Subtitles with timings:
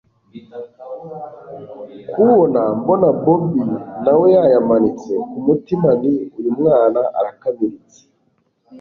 [2.11, 3.63] kubona mbona bobi
[4.03, 7.99] nawe yayamanitse, kumutima nti uyu mwana arakamiritse